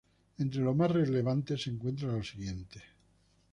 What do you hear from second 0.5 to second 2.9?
lo más relevante se encuentra lo siguiente.